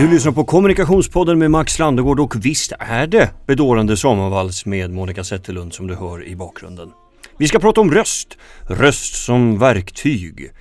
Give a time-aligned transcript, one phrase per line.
[0.00, 5.24] Du lyssnar på Kommunikationspodden med Max Landegård och visst är det bedårande sommarvals med Monica
[5.24, 6.92] Zetterlund som du hör i bakgrunden.
[7.38, 10.52] Vi ska prata om röst, röst som verktyg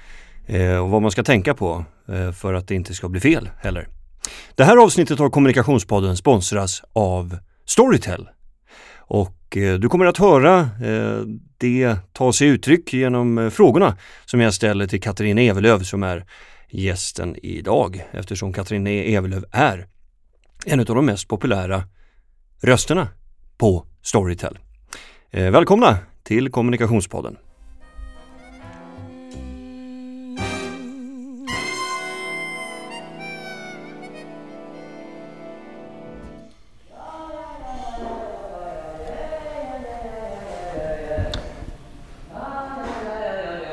[0.47, 3.49] eh, och vad man ska tänka på eh, för att det inte ska bli fel
[3.62, 3.88] heller.
[4.56, 8.29] Det här avsnittet av Kommunikationspodden sponsras av Storytel.
[8.97, 11.21] Och eh, du kommer att höra eh,
[11.58, 16.26] det ta sig uttryck genom eh, frågorna som jag ställer till Katarina Evelöv som är
[16.70, 19.88] gästen idag eftersom Katrin Evelöv är
[20.66, 21.84] en av de mest populära
[22.62, 23.08] rösterna
[23.58, 24.59] på Storytel.
[25.32, 27.38] Eh, välkomna till Kommunikationspodden.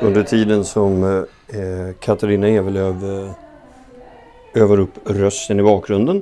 [0.01, 3.25] Under tiden som eh, eh, Katarina Evelöv
[4.55, 6.21] eh, övar upp rösten i bakgrunden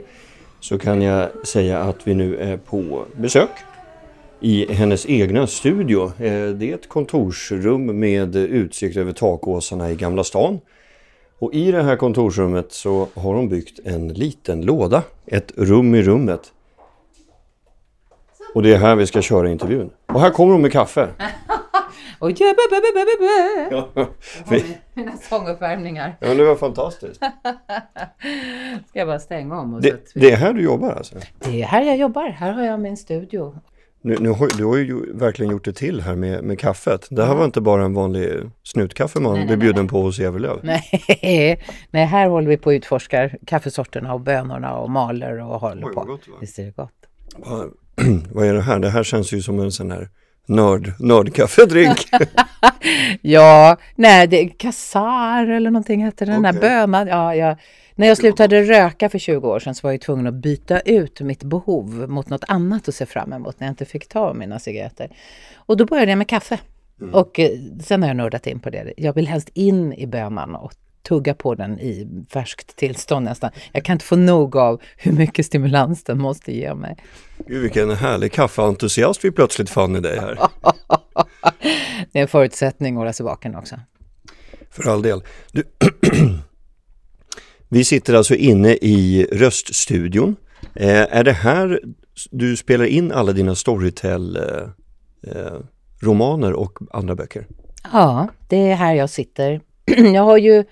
[0.60, 3.50] så kan jag säga att vi nu är på besök
[4.40, 6.06] i hennes egna studio.
[6.06, 10.60] Eh, det är ett kontorsrum med utsikt över takåsarna i Gamla stan.
[11.40, 16.02] Och i det här kontorsrummet så har hon byggt en liten låda, ett rum i
[16.02, 16.42] rummet.
[18.54, 19.90] Och det är här vi ska köra intervjun.
[20.06, 21.08] Och här kommer hon med kaffe.
[22.26, 23.76] Och ja, ba, ba, ba, ba, ba.
[23.96, 24.08] Ja,
[24.50, 26.18] vi Mina sånguppvärmningar.
[26.22, 27.20] ja, det var fantastiskt.
[28.90, 30.22] Ska jag bara stänga om och så Det, att vi...
[30.22, 31.16] det är här du jobbar alltså?
[31.40, 32.30] det är här jag jobbar.
[32.30, 33.56] Här har jag min studio.
[34.02, 37.08] Nu, nu har, du har ju verkligen gjort det till här med, med kaffet.
[37.12, 38.30] Det här var inte bara en vanlig
[38.64, 39.66] snutkaffe man Nej, nej, blev nej.
[39.66, 40.60] bjuden på hos Evelöv.
[40.64, 45.88] Nej, nej, här håller vi på att utforska kaffesorterna och bönorna och maler och håller
[45.88, 46.04] Oj, på.
[46.04, 46.36] gott, va?
[46.42, 46.92] Visst är det gott?
[47.38, 47.72] Vad,
[48.32, 48.80] vad är det här?
[48.80, 50.10] Det här känns ju som en sån här
[50.46, 51.98] nörd, nördkaffedrink.
[53.22, 56.54] Ja, nej, det är kassar eller någonting heter den Okej.
[56.54, 57.08] där bönan.
[57.08, 57.58] Ja, ja.
[57.96, 61.22] När jag slutade röka för 20 år sedan så var jag tvungen att byta ut
[61.22, 64.60] mitt behov mot något annat att se fram emot när jag inte fick ta mina
[64.60, 65.10] cigaretter.
[65.56, 66.60] Och då började jag med kaffe.
[67.12, 67.50] Och eh,
[67.84, 68.94] sen har jag nördat in på det.
[68.98, 70.74] Jag vill helst in i bönan och
[71.06, 73.52] tugga på den i färskt tillstånd nästan.
[73.72, 76.98] Jag kan inte få nog av hur mycket stimulans den måste ge mig.
[77.48, 80.40] Gud vilken härlig kaffeentusiast vi plötsligt fann i dig här.
[82.12, 83.76] Det är en förutsättning att hålla sig vaken också.
[84.70, 85.24] För all del.
[85.52, 85.64] Du,
[87.70, 90.36] vi sitter alltså inne i röststudion.
[90.74, 91.80] Eh, är det här
[92.32, 97.48] du spelar in alla dina Storytel-romaner och andra böcker?
[97.94, 99.62] Ja, det är här jag sitter.
[100.14, 100.64] Jag har ju,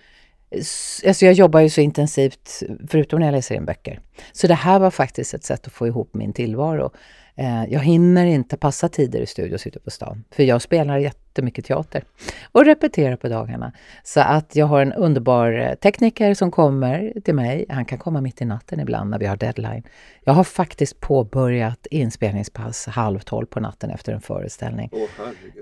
[1.08, 4.00] alltså jag jobbar ju så intensivt, förutom när jag läser in böcker.
[4.32, 6.92] Så det här var faktiskt ett sätt att få ihop min tillvaro.
[7.36, 11.66] Eh, Jag hinner inte passa tider i studios ute på stan, för jag spelar jättemycket
[11.66, 12.04] teater
[12.52, 13.72] och repeterar på dagarna.
[14.04, 17.66] Så att jag har en underbar eh, tekniker som kommer till mig.
[17.70, 19.84] Han kan komma mitt i natten ibland när vi har deadline.
[20.24, 24.90] Jag har faktiskt påbörjat inspelningspass halv tolv på natten efter en föreställning.
[24.92, 25.10] Åh.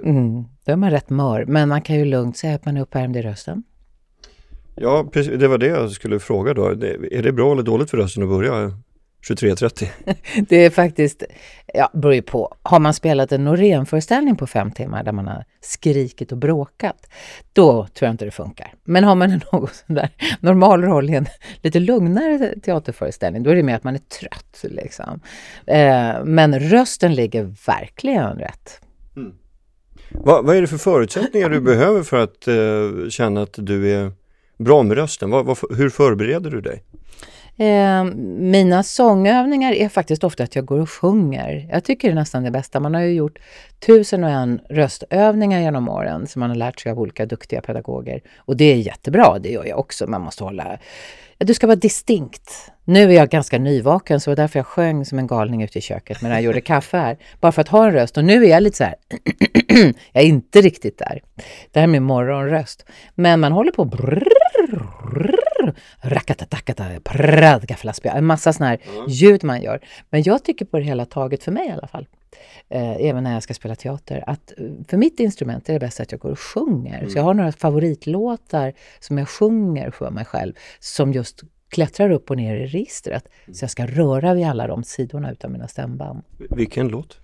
[0.03, 2.81] Mm, då är man rätt mör, men man kan ju lugnt säga att man är
[2.81, 3.63] uppvärmd i rösten.
[4.81, 6.67] Ja, precis, det var det jag skulle fråga då.
[7.11, 8.51] Är det bra eller dåligt för rösten att börja
[9.29, 9.87] 23.30?
[10.49, 11.23] Det är faktiskt,
[11.73, 12.55] ja, beror ju på.
[12.63, 17.09] Har man spelat en Norén-föreställning på fem timmar där man har skrikit och bråkat,
[17.53, 18.73] då tror jag inte det funkar.
[18.83, 20.09] Men har man en något sån där
[20.39, 21.25] normal roll i en
[21.61, 24.63] lite lugnare teaterföreställning, då är det mer att man är trött.
[24.63, 25.19] Liksom.
[25.67, 28.81] Eh, men rösten ligger verkligen rätt.
[30.09, 34.11] Vad, vad är det för förutsättningar du behöver för att eh, känna att du är
[34.63, 35.29] bra med rösten?
[35.29, 36.83] Vad, vad, hur förbereder du dig?
[37.57, 38.03] Eh,
[38.37, 41.67] mina sångövningar är faktiskt ofta att jag går och sjunger.
[41.71, 42.79] Jag tycker det är nästan det bästa.
[42.79, 43.39] Man har ju gjort
[43.79, 48.21] tusen och en röstövningar genom åren som man har lärt sig av olika duktiga pedagoger.
[48.37, 50.07] Och det är jättebra, det gör jag också.
[50.07, 50.77] Man måste hålla...
[51.43, 52.71] Du ska vara distinkt.
[52.85, 55.77] Nu är jag ganska nyvaken så det var därför jag sjöng som en galning ute
[55.77, 57.17] i köket medan jag gjorde kaffe här.
[57.39, 58.17] Bara för att ha en röst.
[58.17, 58.95] Och nu är jag lite så här...
[60.11, 61.21] jag är inte riktigt där.
[61.71, 62.85] Det här är min morgonröst.
[63.15, 63.89] Men man håller på...
[66.01, 69.79] Rakatatakata, pradgaflaspia, en massa sådana här ljud man gör.
[70.09, 72.07] Men jag tycker på det hela taget, för mig i alla fall,
[72.69, 75.99] eh, även när jag ska spela teater, att eh, för mitt instrument är det bäst
[75.99, 77.07] att jag går och sjunger.
[77.07, 82.29] Så jag har några favoritlåtar som jag sjunger för mig själv, som just klättrar upp
[82.29, 83.29] och ner i registret.
[83.51, 86.23] Så jag ska röra vid alla de sidorna utav mina stämband.
[86.49, 87.19] Vilken låt?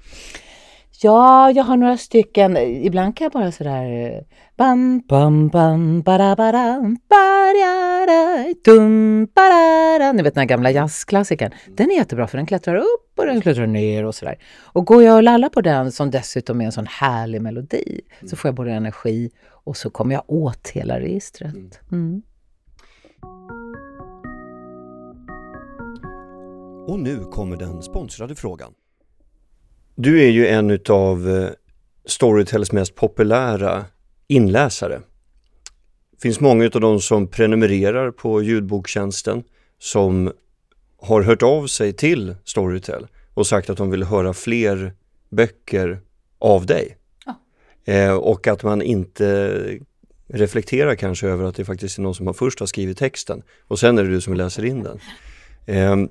[1.00, 2.58] Ja, jag har några stycken.
[2.58, 4.24] Ibland kan jag bara sådär...
[4.58, 10.12] Bam, bam, bam, bara, bara, barara, dum, barara.
[10.12, 11.52] Ni vet den här gamla jazzklassikern.
[11.68, 14.36] Den är jättebra för den klättrar upp och den klättrar ner och sådär.
[14.64, 18.36] Och går jag och lallar på den som dessutom är en sån härlig melodi så
[18.36, 21.80] får jag både energi och så kommer jag åt hela registret.
[21.92, 22.22] Mm.
[26.88, 28.74] Och nu kommer den sponsrade frågan.
[30.00, 31.50] Du är ju en utav eh,
[32.06, 33.86] Storytels mest populära
[34.28, 35.02] inläsare.
[36.12, 39.44] Det finns många av de som prenumererar på ljudboktjänsten
[39.80, 40.32] som
[41.02, 44.94] har hört av sig till Storytel och sagt att de vill höra fler
[45.30, 46.00] böcker
[46.40, 46.98] av dig.
[47.26, 47.40] Ja.
[47.94, 49.80] Eh, och att man inte
[50.28, 53.80] reflekterar kanske över att det faktiskt är någon som har först har skrivit texten och
[53.80, 55.00] sen är det du som läser in den.
[55.66, 56.10] Eh,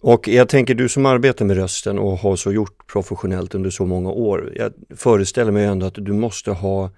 [0.00, 3.86] och jag tänker du som arbetar med rösten och har så gjort professionellt under så
[3.86, 4.52] många år.
[4.56, 6.90] Jag föreställer mig ändå att du måste ha,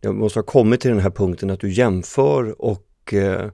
[0.00, 3.50] jag måste ha kommit till den här punkten att du jämför och eh,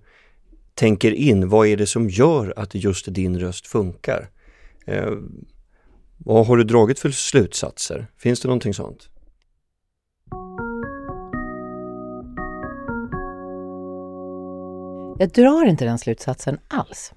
[0.75, 4.31] tänker in vad är det som gör att just din röst funkar.
[4.87, 5.13] Eh,
[6.19, 8.07] vad har du dragit för slutsatser?
[8.19, 9.09] Finns det någonting sånt?
[15.19, 17.13] Jag drar inte den slutsatsen alls.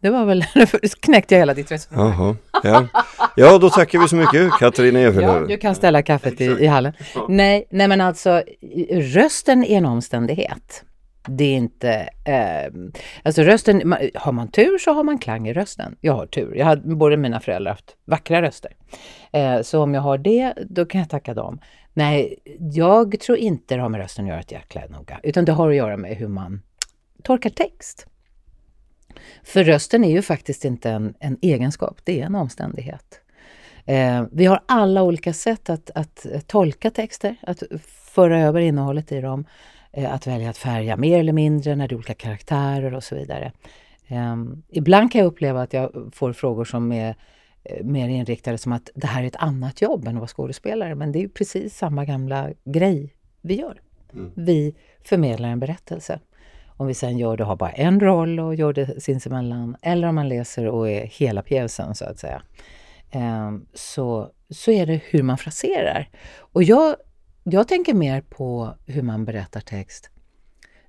[0.00, 0.44] Det var väl,
[1.00, 2.10] knäckte jag hela ditt resonemang.
[2.10, 2.88] Jaha, ja.
[3.36, 5.40] ja då tackar vi så mycket Katarina Evelöv.
[5.42, 6.92] Ja, du kan ställa kaffet i, i hallen.
[7.28, 8.42] Nej, nej, men alltså
[8.90, 10.84] rösten är en omständighet.
[11.28, 12.72] Det är inte, eh,
[13.22, 15.96] alltså rösten, har man tur så har man klang i rösten.
[16.00, 16.54] Jag har tur.
[16.54, 18.72] Jag har båda mina föräldrar haft vackra röster.
[19.32, 21.60] Eh, så om jag har det, då kan jag tacka dem.
[21.94, 25.52] Nej, jag tror inte det har med rösten att göra ett jäkla noga, utan det
[25.52, 26.62] har att göra med hur man
[27.22, 28.06] torkar text.
[29.44, 33.20] För rösten är ju faktiskt inte en, en egenskap, det är en omständighet.
[33.86, 39.20] Eh, vi har alla olika sätt att, att, tolka texter, att föra över innehållet i
[39.20, 39.44] dem,
[39.92, 43.14] eh, att välja att färga mer eller mindre när det är olika karaktärer och så
[43.14, 43.52] vidare.
[44.06, 44.36] Eh,
[44.68, 47.16] ibland kan jag uppleva att jag får frågor som är
[47.64, 50.94] eh, mer inriktade som att det här är ett annat jobb än att vara skådespelare,
[50.94, 53.80] men det är ju precis samma gamla grej vi gör.
[54.12, 54.32] Mm.
[54.34, 54.74] Vi
[55.04, 56.20] förmedlar en berättelse.
[56.76, 60.08] Om vi sen gör det och har bara en roll och gör det sinsemellan, eller
[60.08, 62.42] om man läser och är hela pjäsen så att säga,
[63.10, 66.10] ehm, så, så är det hur man fraserar.
[66.38, 66.96] Och jag,
[67.44, 70.10] jag tänker mer på hur man berättar text.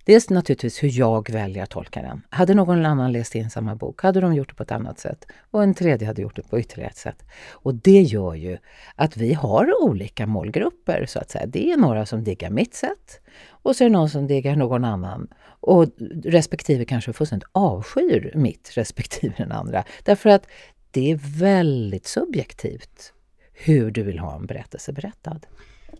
[0.07, 2.21] Dels naturligtvis hur jag väljer att tolka den.
[2.29, 5.25] Hade någon annan läst in samma bok hade de gjort det på ett annat sätt
[5.51, 7.23] och en tredje hade gjort det på ytterligare ett sätt.
[7.49, 8.57] Och det gör ju
[8.95, 11.45] att vi har olika målgrupper så att säga.
[11.45, 14.85] Det är några som diggar mitt sätt och så är det någon som diggar någon
[14.85, 15.27] annan
[15.59, 15.85] och
[16.23, 19.83] respektive kanske fullständigt avskyr mitt respektive den andra.
[20.03, 20.47] Därför att
[20.91, 23.13] det är väldigt subjektivt
[23.53, 25.39] hur du vill ha en berättelse berättad.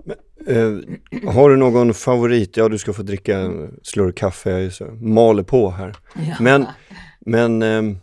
[0.03, 0.17] Men,
[0.47, 2.57] eh, har du någon favorit?
[2.57, 5.95] Ja, du ska få dricka en slurk kaffe, jag så, maler på här.
[6.15, 6.35] Ja.
[6.39, 6.65] Men,
[7.19, 7.97] men eh,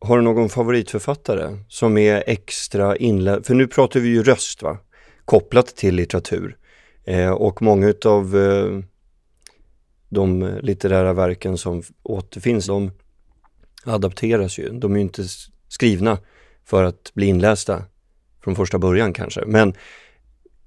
[0.00, 3.46] har du någon favoritförfattare som är extra inlärd?
[3.46, 4.78] För nu pratar vi ju röst, va?
[5.24, 6.56] Kopplat till litteratur.
[7.04, 8.80] Eh, och många utav eh,
[10.10, 12.90] de litterära verken som återfinns, de
[13.84, 14.70] adapteras ju.
[14.70, 15.22] De är ju inte
[15.68, 16.18] skrivna
[16.64, 17.84] för att bli inlästa
[18.44, 19.44] från första början kanske.
[19.46, 19.74] Men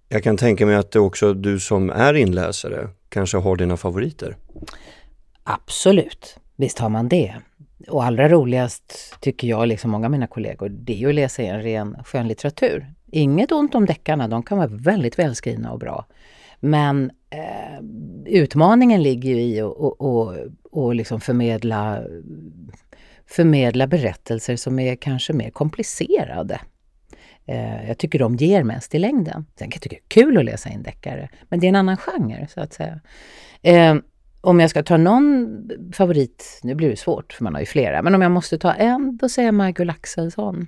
[0.10, 4.38] jag kan tänka mig att det också du som är inläsare kanske har dina favoriter?
[5.44, 7.36] Absolut, visst har man det.
[7.88, 11.62] Och allra roligast tycker jag, liksom många av mina kollegor, det är att läsa en
[11.62, 12.94] ren skönlitteratur.
[13.12, 16.06] Inget ont om deckarna, de kan vara väldigt välskrivna och bra.
[16.66, 17.84] Men eh,
[18.26, 20.36] utmaningen ligger ju i att och, och,
[20.72, 22.04] och liksom förmedla,
[23.26, 26.60] förmedla berättelser som är kanske mer komplicerade.
[27.46, 29.46] Eh, jag tycker de ger mest i längden.
[29.60, 31.76] Sen kan jag tycka det är kul att läsa in deckare, men det är en
[31.76, 33.00] annan genre så att säga.
[33.62, 33.96] Eh,
[34.42, 38.02] om jag ska ta någon favorit, nu blir det svårt för man har ju flera,
[38.02, 40.68] men om jag måste ta en, då säger jag Michael Axelsson.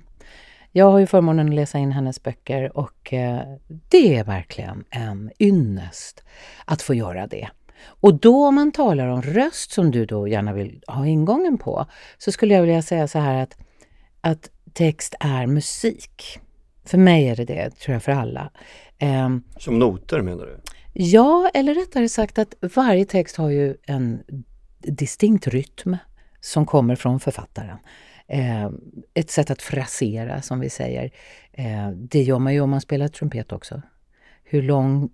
[0.76, 3.40] Jag har ju förmånen att läsa in hennes böcker och eh,
[3.88, 6.22] det är verkligen en ynnest
[6.64, 7.48] att få göra det.
[7.84, 11.86] Och då om man talar om röst som du då gärna vill ha ingången på,
[12.18, 13.56] så skulle jag vilja säga så här att,
[14.20, 16.40] att text är musik.
[16.84, 18.50] För mig är det det, tror jag för alla.
[19.00, 20.60] Um, som noter menar du?
[20.92, 24.22] Ja, eller rättare sagt att varje text har ju en
[24.78, 25.96] distinkt rytm
[26.40, 27.78] som kommer från författaren.
[28.28, 28.70] Eh,
[29.14, 31.10] ett sätt att frasera som vi säger.
[31.52, 33.82] Eh, det gör man ju om man spelar trumpet också.
[34.44, 35.10] Hur lång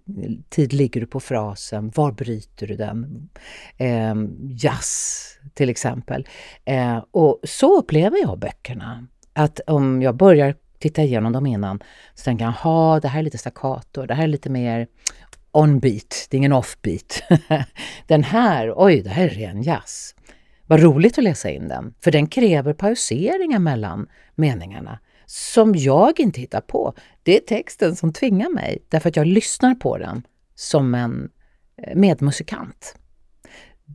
[0.49, 1.93] tid ligger du på frasen?
[1.95, 3.29] Var bryter du den?
[3.77, 4.15] Eh,
[4.49, 5.23] jazz
[5.55, 6.27] till exempel.
[6.65, 9.07] Eh, och så upplever jag böckerna.
[9.33, 11.83] Att om jag börjar titta igenom dem innan
[12.15, 14.87] så tänker jag, jaha, det här är lite staccato, det här är lite mer
[15.53, 17.23] on-beat, det är ingen off-beat.
[18.07, 20.15] den här, oj, det här är ren jazz.
[20.67, 26.41] Vad roligt att läsa in den, för den kräver pauseringar mellan meningarna som jag inte
[26.41, 26.95] hittar på.
[27.23, 31.31] Det är texten som tvingar mig, därför att jag lyssnar på den som en
[31.77, 32.95] eh, medmusikant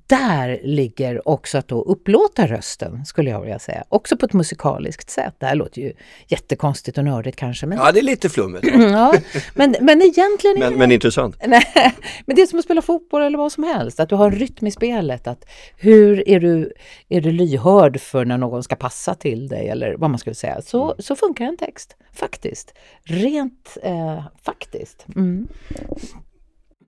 [0.07, 3.83] där ligger också att då upplåta rösten, skulle jag vilja säga.
[3.89, 5.35] Också på ett musikaliskt sätt.
[5.39, 5.93] Det här låter ju
[6.27, 7.65] jättekonstigt och nördigt kanske.
[7.65, 8.67] Men, Ja, det är lite flummigt.
[8.73, 9.13] ja,
[9.53, 11.37] men, men egentligen Men, men intressant.
[11.47, 13.99] Nej, men det är som att spela fotboll eller vad som helst.
[13.99, 15.27] Att du har en rytm i spelet.
[15.27, 15.45] Att
[15.77, 16.73] hur är du,
[17.09, 20.61] är du lyhörd för när någon ska passa till dig eller vad man skulle säga.
[20.61, 22.73] Så, så funkar en text, faktiskt.
[23.03, 25.05] Rent eh, faktiskt.
[25.15, 25.47] Mm.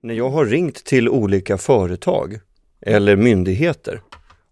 [0.02, 2.40] När jag har ringt till olika företag
[2.82, 4.00] eller myndigheter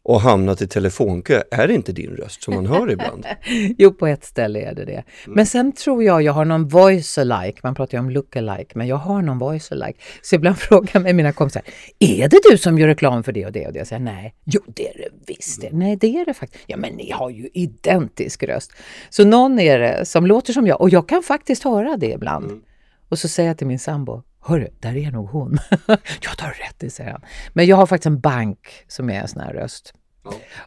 [0.09, 3.27] och hamnat i telefonkö, är det inte din röst som man hör ibland?
[3.79, 5.05] Jo, på ett ställe är det det.
[5.27, 7.61] Men sen tror jag jag har någon voice alike.
[7.63, 9.99] Man pratar ju om look alike, men jag har någon voice alike.
[10.23, 11.63] Så ibland frågar mig mina kompisar,
[11.99, 13.79] är det du som gör reklam för det och det och det?
[13.79, 14.35] Jag säger nej.
[14.45, 15.61] Jo, det är det visst.
[15.61, 15.69] det.
[15.73, 16.65] Nej, det är det faktiskt.
[16.67, 18.73] Ja, men ni har ju identisk röst.
[19.11, 22.63] Så någon är det som låter som jag och jag kan faktiskt höra det ibland.
[23.09, 25.59] Och så säger jag till min sambo, hörru, där är nog hon.
[25.87, 27.23] ja, du har rätt i, säger han.
[27.53, 29.95] Men jag har faktiskt en bank som är en sån här röst.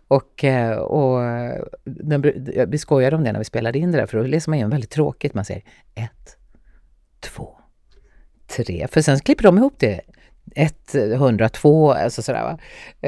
[0.07, 2.21] Och, eh, och eh, den,
[2.67, 4.69] vi skojade om det när vi spelade in det där, för då läser man igen
[4.69, 5.33] väldigt tråkigt.
[5.33, 5.63] Man säger
[5.95, 6.37] ett,
[7.19, 7.57] två,
[8.47, 8.87] tre.
[8.91, 10.01] För sen klipper de ihop det.
[10.55, 12.57] Ett, hundra, två, alltså sådär va.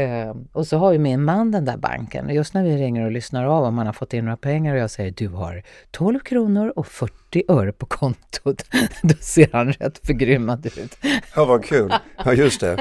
[0.01, 2.29] Eh, och så har ju min man den där banken.
[2.29, 4.81] Just när vi ringer och lyssnar av om man har fått in några pengar och
[4.81, 8.65] jag säger du har 12 kronor och 40 öre på kontot.
[9.01, 10.97] Då ser han rätt förgrymmad ut.
[11.35, 11.93] Ja, vad kul.
[12.25, 12.77] Ja, just det.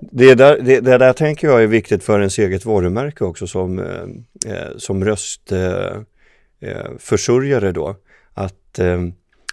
[0.00, 3.78] Det där, det, det där tänker jag är viktigt för ens eget varumärke också som,
[3.78, 4.02] eh,
[4.52, 7.96] eh som röstförsörjare eh, eh då.
[8.34, 9.00] Att eh,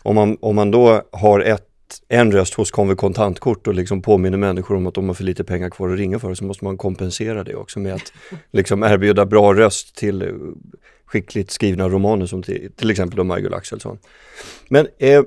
[0.03, 1.67] om, man, om man då har ett,
[2.07, 5.43] en röst hos Konvi kontantkort och liksom påminner människor om att de har för lite
[5.43, 8.13] pengar kvar att ringa för så måste man kompensera det också med att
[8.51, 10.27] liksom erbjuda bra röst till eh,
[11.05, 13.97] skickligt skrivna romaner som till, till exempel då Majgull Axelsson.
[14.69, 15.23] Men eh,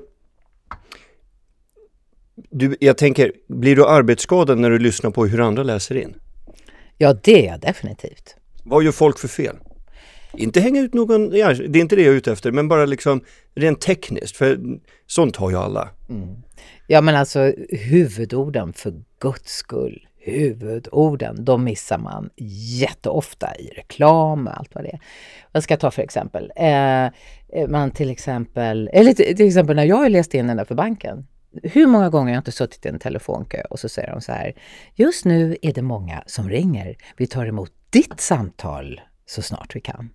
[2.35, 6.15] du, jag tänker, blir du arbetsskadad när du lyssnar på hur andra läser in?
[6.97, 8.35] Ja, det är jag definitivt.
[8.63, 9.55] Vad gör folk för fel?
[10.33, 12.85] Inte hänga ut någon, ja, det är inte det jag är ute efter, men bara
[12.85, 13.21] liksom
[13.55, 14.59] rent tekniskt, för
[15.07, 15.89] sånt har ju alla.
[16.87, 20.07] Ja men alltså huvudorden för guds skull.
[20.19, 22.29] Huvudorden, de missar man
[22.79, 24.99] jätteofta i reklam och allt vad det är.
[25.51, 26.51] Vad ska jag ta för exempel?
[26.55, 27.11] Eh, eh,
[27.67, 30.75] man till exempel, eller till, till exempel när jag har läst in den där för
[30.75, 31.27] banken.
[31.63, 34.31] Hur många gånger har jag inte suttit i en telefonkö och så säger de så
[34.31, 34.53] här.
[34.95, 36.95] Just nu är det många som ringer.
[37.17, 40.09] Vi tar emot ditt samtal så snart vi kan.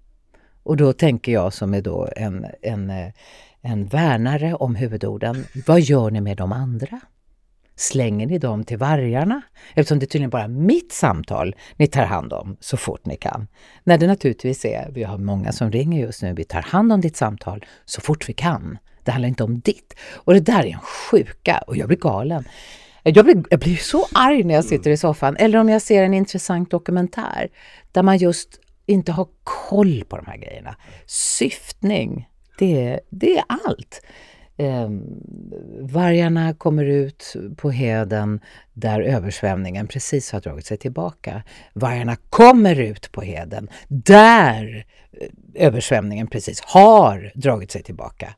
[0.62, 3.12] Och då tänker jag som är då en, en, eh,
[3.62, 5.47] en värnare om huvudorden.
[5.66, 7.00] Vad gör ni med de andra?
[7.76, 9.42] Slänger ni dem till vargarna?
[9.75, 13.49] Eftersom det tydligen bara är mitt samtal ni tar hand om så fort ni kan.
[13.85, 17.00] När det naturligtvis är, vi har många som ringer just nu, vi tar hand om
[17.00, 18.78] ditt samtal så fort vi kan.
[19.04, 19.95] Det handlar inte om ditt.
[20.14, 22.45] Och det där är en sjuka och jag blir galen.
[23.02, 26.02] Jag blir, jag blir så arg när jag sitter i soffan eller om jag ser
[26.02, 27.49] en intressant dokumentär
[27.92, 30.76] där man just inte har koll på de här grejerna.
[31.07, 32.28] Syftning,
[32.59, 34.02] det, det är allt.
[34.56, 34.88] Eh,
[35.80, 38.40] vargarna kommer ut på heden
[38.73, 41.42] där översvämningen precis har dragit sig tillbaka.
[41.73, 48.35] Vargarna kommer ut på heden där eh, översvämningen precis har dragit sig tillbaka.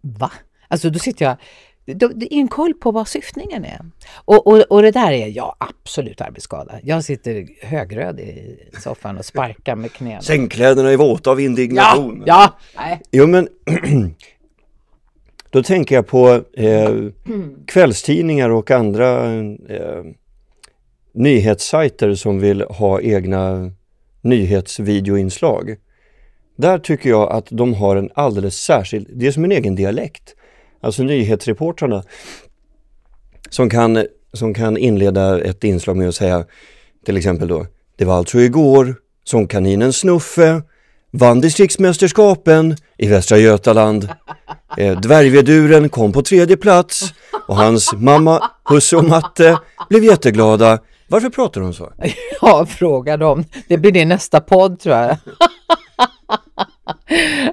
[0.00, 0.32] Va?
[0.68, 1.36] Alltså då sitter jag
[1.84, 3.80] det är en koll på vad syftningen är.
[4.14, 6.80] Och, och, och det där är jag absolut arbetsskadad.
[6.82, 10.20] Jag sitter högröd i soffan och sparkar med knäna.
[10.22, 12.22] Sängkläderna är våta av Ja, indignation.
[12.26, 13.00] ja, nej.
[13.10, 13.48] Jo men,
[15.50, 16.94] då tänker jag på eh,
[17.66, 19.34] kvällstidningar och andra
[19.68, 20.02] eh,
[21.12, 23.72] nyhetssajter som vill ha egna
[24.20, 25.76] nyhetsvideoinslag.
[26.56, 30.34] Där tycker jag att de har en alldeles särskild, det är som en egen dialekt.
[30.80, 32.02] Alltså nyhetsreportrarna
[33.50, 36.44] som kan, som kan inleda ett inslag med att säga
[37.06, 37.66] till exempel då,
[37.98, 38.94] det var alltså igår
[39.24, 40.62] som kaninen Snuffe
[41.10, 44.08] vann distriktsmästerskapen i Västra Götaland.
[44.76, 47.12] Eh, dvärgveduren kom på tredje plats
[47.48, 49.58] och hans mamma, husse och matte
[49.88, 50.78] blev jätteglada.
[51.08, 51.92] Varför pratar de så?
[52.40, 53.44] Ja, fråga dem.
[53.68, 55.16] Det blir din nästa podd tror jag.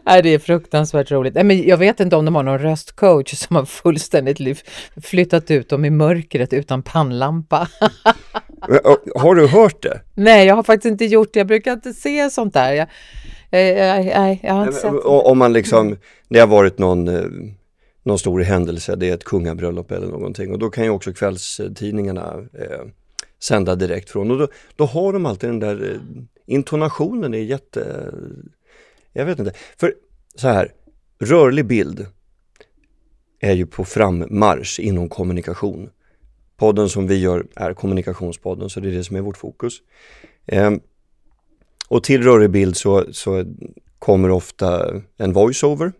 [0.07, 1.35] Nej, det är fruktansvärt roligt.
[1.35, 4.63] Nej, men jag vet inte om de har någon röstcoach som har fullständigt
[5.01, 7.67] flyttat ut dem i mörkret utan pannlampa.
[9.15, 10.01] Har du hört det?
[10.13, 11.39] Nej, jag har faktiskt inte gjort det.
[11.39, 12.73] Jag brukar inte se sånt där.
[12.73, 12.87] Jag,
[13.51, 14.93] eh, nej, jag har inte sett.
[15.05, 15.97] Om man liksom,
[16.29, 17.25] det har varit någon, eh,
[18.03, 22.33] någon stor händelse, det är ett kungabröllop eller någonting och då kan ju också kvällstidningarna
[22.53, 22.85] eh,
[23.43, 28.11] sända direkt från och då, då har de alltid den där eh, intonationen är jätte,
[29.13, 29.93] jag vet inte, för
[30.35, 30.73] så här,
[31.19, 32.05] rörlig bild
[33.39, 35.89] är ju på frammarsch inom kommunikation.
[36.57, 39.73] podden som vi gör är kommunikationspodden, så det är det som är vårt fokus.
[40.45, 40.71] Eh,
[41.87, 43.45] och till rörlig bild så, så
[43.99, 45.91] kommer ofta en voiceover.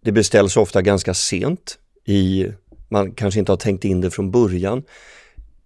[0.00, 2.46] Det beställs ofta ganska sent i,
[2.88, 4.82] man kanske inte har tänkt in det från början.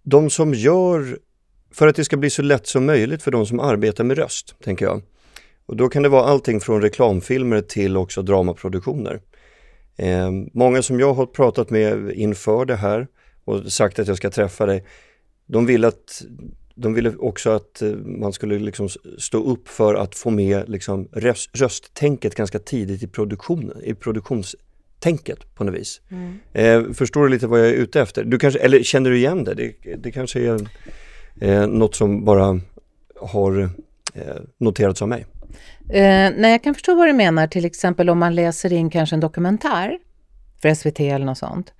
[0.03, 1.19] De som gör,
[1.71, 4.55] för att det ska bli så lätt som möjligt för de som arbetar med röst,
[4.63, 5.01] tänker jag.
[5.65, 9.21] Och då kan det vara allting från reklamfilmer till också dramaproduktioner.
[9.97, 13.07] Eh, många som jag har pratat med inför det här
[13.45, 14.85] och sagt att jag ska träffa dig,
[15.45, 16.23] de vill att
[16.75, 21.07] de ville också att eh, man skulle liksom stå upp för att få med liksom
[21.11, 26.01] röst, rösttänket ganska tidigt i produktionen, i produktionstänket på något vis.
[26.09, 26.39] Mm.
[26.53, 28.23] Eh, förstår du lite vad jag är ute efter?
[28.23, 29.53] Du kanske, eller känner du igen det?
[29.53, 30.67] Det, det kanske är
[31.41, 32.59] eh, något som bara
[33.21, 33.69] har
[34.13, 35.25] eh, noterats av mig.
[35.89, 39.15] Eh, nej, jag kan förstå vad du menar, till exempel om man läser in kanske
[39.15, 39.97] en dokumentär
[40.61, 41.73] för SVT eller något sånt.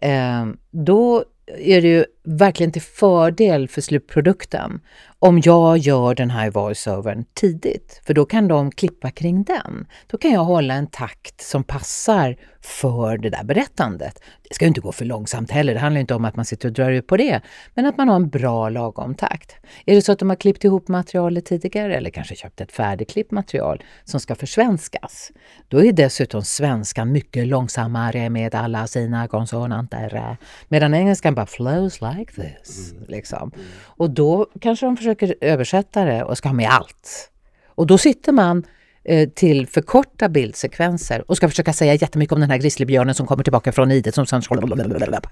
[0.00, 1.24] Eh, då
[1.58, 4.80] är det ju verkligen till fördel för slutprodukten
[5.18, 9.86] om jag gör den här voiceovern tidigt, för då kan de klippa kring den.
[10.06, 14.22] Då kan jag hålla en takt som passar för det där berättandet.
[14.48, 16.72] Det ska inte gå för långsamt heller, det handlar inte om att man sitter och
[16.72, 17.40] drar ut på det,
[17.74, 19.56] men att man har en bra lagom takt.
[19.86, 23.30] Är det så att de har klippt ihop materialet tidigare eller kanske köpt ett färdigklippt
[23.30, 25.32] material som ska försvenskas,
[25.68, 30.36] då är dessutom svenskan mycket långsammare med alla sina konsonanter,
[30.68, 32.92] medan engelskan bara flows like this.
[32.92, 33.04] Mm.
[33.08, 33.52] Liksom.
[33.78, 37.30] Och då kanske de försöker översätta det och ska ha med allt.
[37.66, 38.66] Och då sitter man
[39.04, 43.26] eh, till för korta bildsekvenser och ska försöka säga jättemycket om den här grizzlybjörnen som
[43.26, 44.42] kommer tillbaka från idet som sen...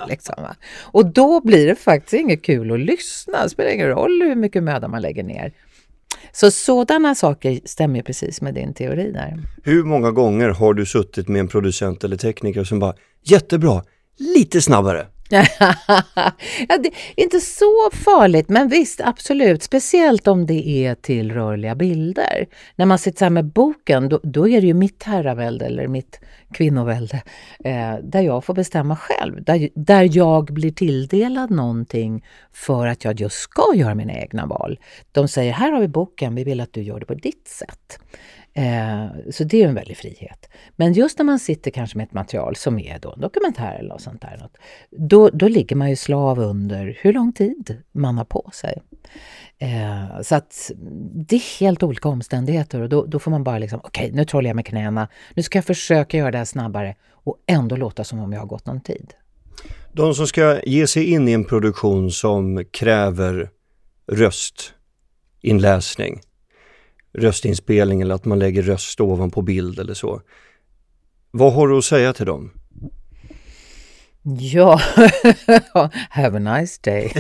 [0.09, 0.35] Liksom,
[0.83, 3.43] och då blir det faktiskt inget kul att lyssna.
[3.43, 5.53] Det spelar ingen roll hur mycket möda man lägger ner.
[6.33, 9.39] Så sådana saker stämmer precis med din teori där.
[9.63, 13.83] Hur många gånger har du suttit med en producent eller tekniker som bara jättebra,
[14.19, 15.07] lite snabbare?
[16.69, 19.63] ja, det är inte så farligt, men visst, absolut.
[19.63, 22.47] Speciellt om det är till rörliga bilder.
[22.77, 26.21] När man sitter med boken, då, då, är det ju mitt herravälde eller mitt
[26.55, 27.23] kvinnovälde
[27.65, 29.45] eh, där jag får bestämma själv.
[29.45, 34.79] Där, där jag blir tilldelad någonting för att jag just ska göra mina egna val.
[35.13, 37.99] De säger, här har vi boken, vi vill att du gör det på ditt sätt.
[38.55, 40.49] Eh, så det är en väldig frihet.
[40.77, 43.89] Men just när man sitter kanske med ett material som är då en dokumentär eller
[43.89, 44.57] något sånt där, något,
[44.91, 48.83] då, då ligger man ju slav under hur lång tid man har på sig.
[49.59, 50.71] Eh, så att
[51.29, 54.25] det är helt olika omständigheter och då, då får man bara liksom, okej okay, nu
[54.25, 58.05] trollar jag med knäna, nu ska jag försöka göra det här snabbare och ändå låta
[58.05, 59.15] som om jag har gått någon tid.
[59.93, 63.51] De som ska ge sig in i en produktion som kräver
[64.13, 66.21] röstinläsning,
[67.15, 70.21] röstinspelning eller att man lägger röst ovanpå bild eller så.
[71.31, 72.51] Vad har du att säga till dem?
[74.39, 74.81] Ja,
[76.11, 77.13] have a nice day.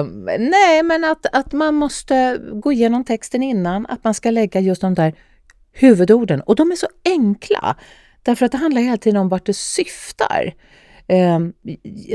[0.00, 4.60] um, nej, men att, att man måste gå igenom texten innan, att man ska lägga
[4.60, 5.14] just de där
[5.72, 6.40] huvudorden.
[6.40, 7.76] Och de är så enkla,
[8.22, 10.54] därför att det handlar hela tiden om vart det syftar.
[11.12, 11.52] Ehm,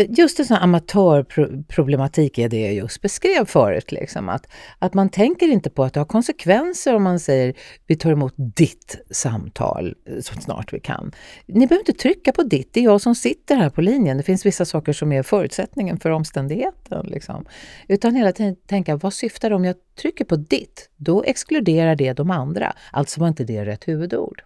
[0.10, 3.92] just en sån amatörproblematik är det jag just beskrev förut.
[3.92, 4.48] Liksom, att,
[4.80, 7.54] att man tänker inte på att det har konsekvenser om man säger
[7.88, 11.12] vi tar emot ditt samtal eh, så snart vi kan.
[11.46, 14.18] Ni behöver inte trycka på ditt, det är jag som sitter här på linjen.
[14.18, 17.06] Det finns vissa saker som är förutsättningen för omständigheten.
[17.06, 17.46] Liksom.
[17.88, 20.90] Utan hela tiden tänka, vad syftar det om jag trycker på ditt?
[20.96, 22.74] Då exkluderar det de andra.
[22.92, 24.44] Alltså var inte det rätt huvudord.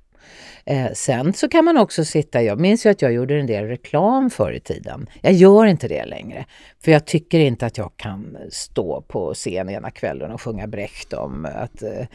[0.66, 3.66] Eh, sen så kan man också sitta, jag minns ju att jag gjorde en del
[3.66, 5.10] reklam förr i tiden.
[5.22, 6.46] Jag gör inte det längre,
[6.84, 11.14] för jag tycker inte att jag kan stå på scen ena kvällen och sjunga Brecht
[11.14, 12.06] om att eh,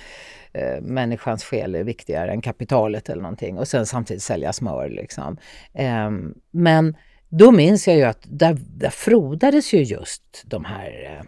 [0.53, 4.89] eh, människans själ är viktigare än kapitalet eller någonting och sen samtidigt sälja smör.
[4.89, 5.37] Liksom.
[5.73, 6.11] Eh,
[6.51, 6.97] men
[7.29, 11.25] då minns jag ju att där, där frodades ju just de här eh,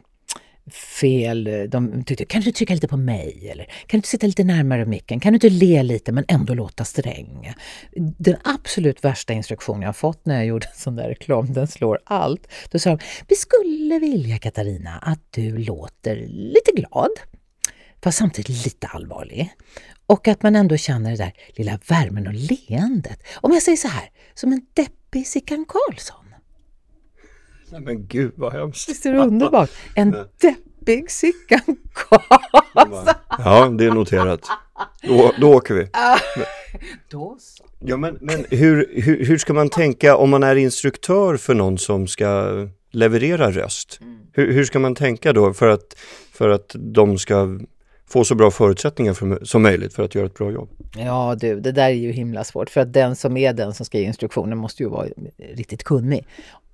[0.71, 1.47] fel.
[1.47, 3.49] Eh, de tyckte, kan du trycka lite på mig?
[3.51, 5.21] Eller kan du inte sitta lite närmare micken?
[5.21, 7.53] Kan du inte le lite men ändå låta sträng?
[8.19, 11.99] Den absolut värsta instruktion jag fått när jag gjorde en sån där reklam, den slår
[12.05, 12.49] allt.
[12.71, 12.99] Då sa de,
[13.29, 17.11] vi skulle vilja Katarina att du låter lite glad,
[18.03, 19.51] fast samtidigt lite allvarlig.
[20.07, 23.23] Och att man ändå känner det där lilla värmen och leendet.
[23.35, 26.26] Om jag säger så här, som en deppig Sickan Karlsson.
[27.71, 28.89] Nej men gud vad hemskt.
[28.89, 29.71] Visst är det underbart?
[29.95, 33.15] En deppig Sickan Karlsson.
[33.39, 34.41] Ja, det är noterat.
[35.03, 35.89] Då, då åker vi.
[37.11, 37.65] då så.
[37.79, 41.79] Ja, men, men hur, hur, hur ska man tänka om man är instruktör för någon
[41.79, 42.51] som ska
[42.91, 43.99] leverera röst?
[44.01, 44.19] Mm.
[44.33, 45.99] Hur, hur ska man tänka då för att,
[46.33, 47.59] för att de ska
[48.09, 50.69] få så bra förutsättningar för, som möjligt för att göra ett bra jobb.
[50.97, 53.87] Ja du, det där är ju himla svårt för att den som är den som
[53.87, 55.07] ska ge instruktioner måste ju vara
[55.55, 56.27] riktigt kunnig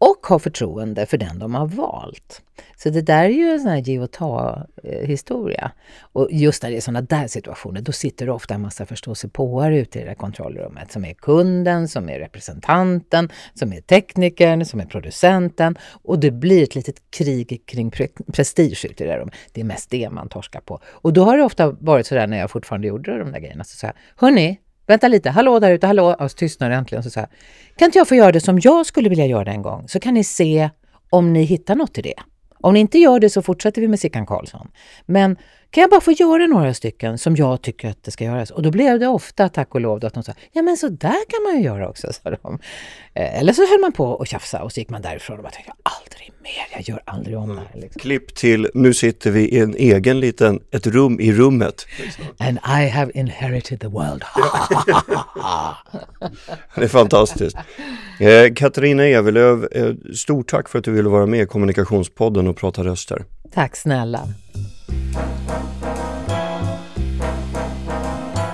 [0.03, 2.43] och ha förtroende för den de har valt.
[2.77, 5.73] Så det där är ju en sån här ge och ta-historia.
[6.01, 9.79] Och just när det är såna där situationer, då sitter det ofta en massa förståsigpåare
[9.79, 14.81] ute i det där kontrollrummet som är kunden, som är representanten, som är teknikern, som
[14.81, 19.19] är producenten och det blir ett litet krig kring pre prestige ute i det där
[19.19, 19.35] rummet.
[19.53, 20.81] Det är mest det man torskar på.
[20.87, 23.77] Och då har det ofta varit sådär när jag fortfarande gjorde de där grejerna, så
[23.77, 24.59] sa jag, hörni,
[24.93, 26.17] Vänta lite, hallå där ute, hallå!
[26.19, 27.03] Och så tystnar det äntligen.
[27.03, 27.29] Så så här,
[27.77, 29.89] kan inte jag få göra det som jag skulle vilja göra det en gång?
[29.89, 30.71] Så kan ni se
[31.11, 32.15] om ni hittar något i det.
[32.61, 34.71] Om ni inte gör det så fortsätter vi med Sickan Karlsson.
[35.07, 35.37] Men
[35.73, 38.51] kan jag bara få göra några stycken som jag tycker att det ska göras?
[38.51, 41.29] Och då blev det ofta, tack och lov, att de sa ja men så där
[41.29, 42.13] kan man ju göra också.
[42.13, 42.59] Sa de.
[43.15, 45.51] Eh, eller så höll man på och tjafsa och så gick man därifrån och bara
[45.51, 47.81] tänkte aldrig mer, jag gör aldrig om det här.
[47.81, 48.01] Liksom.
[48.01, 51.87] Klipp till, nu sitter vi i en egen liten, ett rum i rummet.
[52.39, 54.23] And I have inherited the world.
[56.75, 57.57] det är fantastiskt.
[58.21, 62.57] Eh, Katarina Evelöv, eh, stort tack för att du ville vara med i Kommunikationspodden och
[62.57, 63.25] prata röster.
[63.55, 64.29] Tack snälla.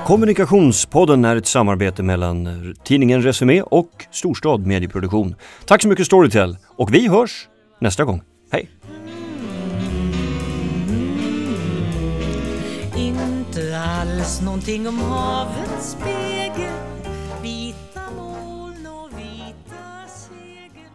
[0.09, 5.35] Kommunikationspodden är ett samarbete mellan tidningen Resumé och Storstad Medieproduktion.
[5.67, 7.49] Tack så mycket Storytel och vi hörs
[7.81, 8.23] nästa gång.
[8.53, 8.71] Hej!
[12.97, 16.73] Inte alls någonting om havets spegel
[17.43, 20.91] Vita moln och vita segel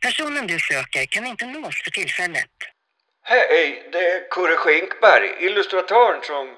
[0.00, 2.79] Personen du söker kan inte nås för tillfället.
[3.32, 6.56] Hej, det är Kurre Skinkberg, illustratören som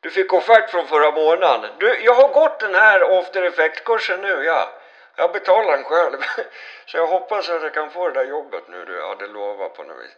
[0.00, 1.70] du fick offert från förra månaden.
[1.78, 4.72] Du, jag har gått den här After Effect-kursen nu, ja.
[5.16, 6.18] Jag betalar den själv.
[6.86, 9.82] Så jag hoppas att jag kan få det där jobbet nu du hade lovat på
[9.82, 10.16] något vis.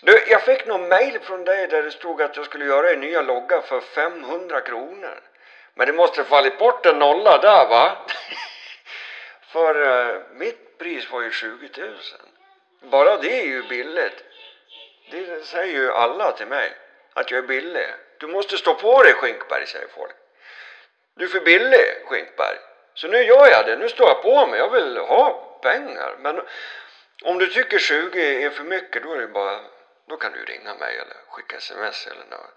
[0.00, 3.00] Du, jag fick någon mail från dig där det stod att jag skulle göra en
[3.00, 5.20] nya logga för 500 kronor.
[5.74, 7.96] Men det måste fallit bort en nolla där va?
[9.52, 11.90] för uh, mitt pris var ju 20 000.
[12.80, 14.24] Bara det är ju billigt.
[15.10, 16.72] Det säger ju alla till mig.
[17.12, 17.86] Att jag är billig.
[18.18, 20.14] Du måste stå på dig Skinkberg, säger folk.
[21.16, 22.56] Du är för billig, Skinkberg.
[22.94, 23.76] Så nu gör jag det.
[23.76, 24.58] Nu står jag på mig.
[24.58, 26.16] Jag vill ha pengar.
[26.18, 26.40] Men
[27.24, 29.60] om du tycker 20 är för mycket, då är det bara...
[30.08, 32.54] Då kan du ringa mig eller skicka sms eller något.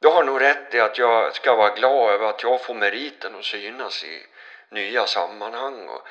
[0.00, 3.34] Du har nog rätt i att jag ska vara glad över att jag får meriten
[3.34, 4.26] att synas i
[4.68, 5.88] nya sammanhang.
[5.88, 6.08] Och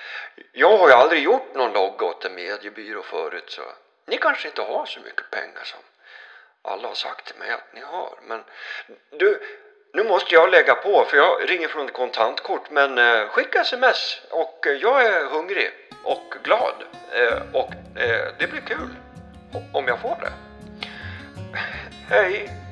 [0.51, 3.61] jag har ju aldrig gjort någon logga åt en mediebyrå förut så
[4.05, 5.79] ni kanske inte har så mycket pengar som
[6.61, 8.19] alla har sagt till mig att ni har.
[8.27, 8.43] Men
[9.09, 9.39] du,
[9.93, 12.69] nu måste jag lägga på för jag ringer från ett kontantkort.
[12.69, 15.71] Men eh, skicka sms och eh, jag är hungrig
[16.03, 16.83] och glad.
[17.13, 18.89] Eh, och eh, det blir kul
[19.73, 20.33] om jag får det.
[22.09, 22.62] Hej!